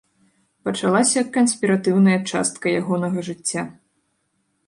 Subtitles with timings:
[0.67, 3.61] Пачалася канспіратыўная частка ягонага жыцця.